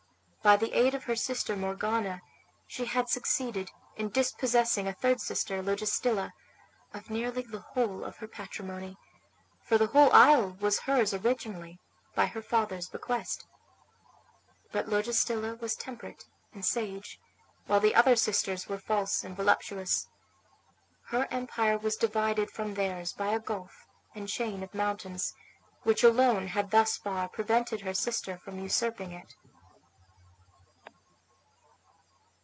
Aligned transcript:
By 0.43 0.57
the 0.57 0.73
aid 0.73 0.95
of 0.95 1.03
her 1.03 1.15
sister 1.15 1.55
Morgana, 1.55 2.23
she 2.65 2.85
had 2.85 3.09
succeeded 3.09 3.69
in 3.95 4.09
dispossessing 4.09 4.87
a 4.87 4.93
third 4.93 5.21
sister, 5.21 5.61
Logestilla, 5.61 6.33
of 6.95 7.11
nearly 7.11 7.43
the 7.43 7.59
whole 7.59 8.03
of 8.03 8.17
her 8.17 8.27
patrimony, 8.27 8.97
for 9.61 9.77
the 9.77 9.85
whole 9.85 10.11
isle 10.11 10.57
was 10.59 10.79
hers 10.79 11.13
originally 11.13 11.79
by 12.15 12.25
her 12.25 12.41
father's 12.41 12.89
bequest. 12.89 13.45
But 14.71 14.87
Logestilla 14.89 15.57
was 15.57 15.75
temperate 15.75 16.25
and 16.55 16.65
sage, 16.65 17.19
while 17.67 17.79
the 17.79 17.93
other 17.93 18.15
sisters 18.15 18.67
were 18.67 18.79
false 18.79 19.23
and 19.23 19.37
voluptuous. 19.37 20.07
Her 21.09 21.27
empire 21.29 21.77
was 21.77 21.97
divided 21.97 22.49
from 22.49 22.73
theirs 22.73 23.13
by 23.13 23.27
a 23.27 23.39
gulf 23.39 23.85
and 24.15 24.27
chain 24.27 24.63
of 24.63 24.73
mountains, 24.73 25.35
which 25.83 26.03
alone 26.03 26.47
had 26.47 26.71
thus 26.71 26.97
far 26.97 27.29
prevented 27.29 27.81
her 27.81 27.93
sister 27.93 28.39
from 28.39 28.57
usurping 28.57 29.11
it. 29.11 29.35